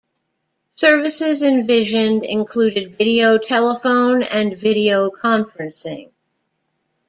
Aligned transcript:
Services 0.75 1.43
envisioned 1.43 2.23
included 2.25 2.97
video 2.97 3.37
telephone 3.37 4.23
and 4.23 4.57
video 4.57 5.11
conferencing. 5.11 6.09